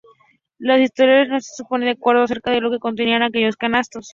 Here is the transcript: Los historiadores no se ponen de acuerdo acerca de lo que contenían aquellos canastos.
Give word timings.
Los 0.57 0.79
historiadores 0.79 1.29
no 1.29 1.39
se 1.39 1.63
ponen 1.63 1.85
de 1.85 1.91
acuerdo 1.91 2.23
acerca 2.23 2.49
de 2.49 2.59
lo 2.59 2.71
que 2.71 2.79
contenían 2.79 3.21
aquellos 3.21 3.55
canastos. 3.55 4.09